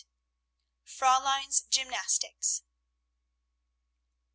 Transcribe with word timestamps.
FRÄULEIN'S 0.87 1.59
GYMNASTICS. 1.69 2.63